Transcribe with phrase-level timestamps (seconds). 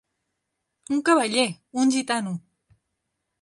[0.95, 1.45] Un cavaller,
[1.83, 2.33] un gitano.